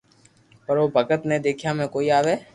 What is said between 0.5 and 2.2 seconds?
پر او ڀگت ني ديکيا ۾ ڪوئي